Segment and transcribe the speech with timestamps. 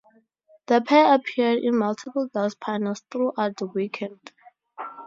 [0.65, 4.31] The pair appeared in multiple guest panels throughout the weekend.